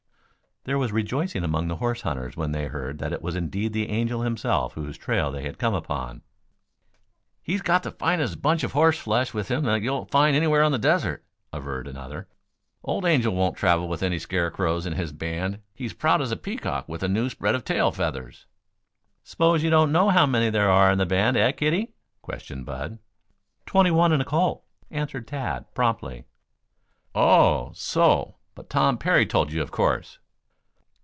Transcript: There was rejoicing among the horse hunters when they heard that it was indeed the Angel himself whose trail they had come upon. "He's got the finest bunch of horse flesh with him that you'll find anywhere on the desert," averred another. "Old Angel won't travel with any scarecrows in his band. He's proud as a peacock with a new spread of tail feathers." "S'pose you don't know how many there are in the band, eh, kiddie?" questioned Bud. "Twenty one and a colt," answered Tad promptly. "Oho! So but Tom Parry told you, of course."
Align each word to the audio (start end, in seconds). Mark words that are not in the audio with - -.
There 0.63 0.77
was 0.77 0.91
rejoicing 0.91 1.43
among 1.43 1.69
the 1.69 1.77
horse 1.77 2.01
hunters 2.03 2.37
when 2.37 2.51
they 2.51 2.67
heard 2.67 2.99
that 2.99 3.11
it 3.13 3.23
was 3.23 3.35
indeed 3.35 3.73
the 3.73 3.89
Angel 3.89 4.21
himself 4.21 4.73
whose 4.73 4.95
trail 4.95 5.31
they 5.31 5.41
had 5.41 5.57
come 5.57 5.73
upon. 5.73 6.21
"He's 7.41 7.63
got 7.63 7.81
the 7.81 7.89
finest 7.89 8.43
bunch 8.43 8.63
of 8.63 8.73
horse 8.73 8.99
flesh 8.99 9.33
with 9.33 9.49
him 9.49 9.63
that 9.63 9.81
you'll 9.81 10.05
find 10.05 10.35
anywhere 10.35 10.61
on 10.61 10.71
the 10.71 10.77
desert," 10.77 11.25
averred 11.51 11.87
another. 11.87 12.27
"Old 12.83 13.05
Angel 13.05 13.33
won't 13.33 13.57
travel 13.57 13.87
with 13.87 14.03
any 14.03 14.19
scarecrows 14.19 14.85
in 14.85 14.93
his 14.93 15.11
band. 15.11 15.61
He's 15.73 15.93
proud 15.93 16.21
as 16.21 16.31
a 16.31 16.37
peacock 16.37 16.87
with 16.87 17.01
a 17.01 17.07
new 17.07 17.27
spread 17.31 17.55
of 17.55 17.65
tail 17.65 17.89
feathers." 17.91 18.45
"S'pose 19.23 19.63
you 19.63 19.71
don't 19.71 19.91
know 19.91 20.09
how 20.09 20.27
many 20.27 20.51
there 20.51 20.69
are 20.69 20.91
in 20.91 20.99
the 20.99 21.07
band, 21.07 21.37
eh, 21.37 21.51
kiddie?" 21.53 21.95
questioned 22.21 22.67
Bud. 22.67 22.99
"Twenty 23.65 23.89
one 23.89 24.11
and 24.11 24.21
a 24.21 24.25
colt," 24.25 24.63
answered 24.91 25.27
Tad 25.27 25.73
promptly. 25.73 26.25
"Oho! 27.15 27.71
So 27.73 28.35
but 28.53 28.69
Tom 28.69 28.99
Parry 28.99 29.25
told 29.25 29.51
you, 29.51 29.63
of 29.63 29.71
course." 29.71 30.19